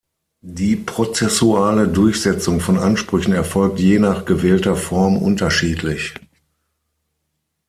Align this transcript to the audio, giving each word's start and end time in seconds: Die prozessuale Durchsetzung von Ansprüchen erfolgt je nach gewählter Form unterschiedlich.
Die 0.41 0.77
prozessuale 0.77 1.87
Durchsetzung 1.87 2.59
von 2.59 2.79
Ansprüchen 2.79 3.33
erfolgt 3.33 3.79
je 3.79 3.99
nach 3.99 4.25
gewählter 4.25 4.75
Form 4.75 5.15
unterschiedlich. 5.15 6.15